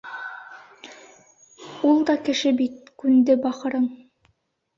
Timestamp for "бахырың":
3.45-3.87